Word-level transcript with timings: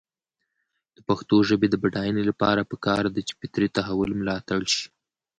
د 0.95 0.97
پښتو 1.07 1.35
ژبې 1.49 1.67
د 1.69 1.75
بډاینې 1.83 2.23
لپاره 2.29 2.69
پکار 2.71 3.03
ده 3.15 3.21
چې 3.27 3.33
فطري 3.39 3.67
تحول 3.75 4.11
ملاتړ 4.19 4.61
شي. 4.75 4.87